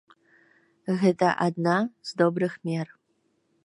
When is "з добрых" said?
2.09-2.61